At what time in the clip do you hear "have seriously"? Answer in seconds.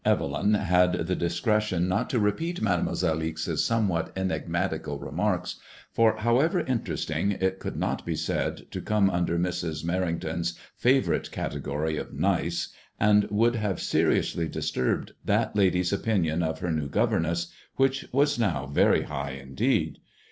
13.57-14.47